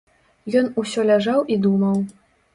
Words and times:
Ён 0.61 0.71
усё 0.85 1.05
ляжаў 1.11 1.45
і 1.55 1.61
думаў. 1.69 2.03